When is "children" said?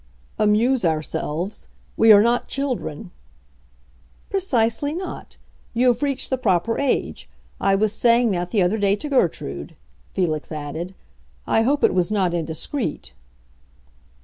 2.47-3.11